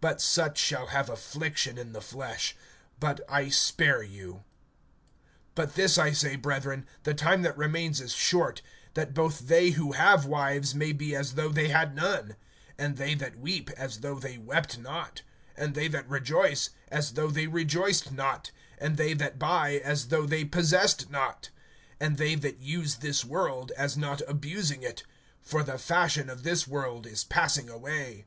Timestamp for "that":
7.42-7.58, 8.94-9.12, 13.16-13.36, 15.88-16.08, 19.12-19.38, 22.34-22.60